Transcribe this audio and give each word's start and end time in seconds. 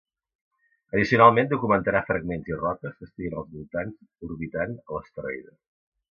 Addicionalment 0.95 1.51
documentarà 1.51 2.01
fragments 2.07 2.49
i 2.53 2.57
roques 2.63 2.97
que 2.97 3.07
estiguin 3.09 3.37
als 3.43 3.53
voltants 3.59 4.27
orbitant 4.31 4.77
a 4.81 4.97
l'asteroide. 4.99 5.55